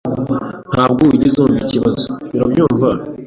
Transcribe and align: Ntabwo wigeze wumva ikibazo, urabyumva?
Ntabwo 0.73 1.01
wigeze 1.09 1.37
wumva 1.39 1.59
ikibazo, 1.65 2.09
urabyumva? 2.35 2.87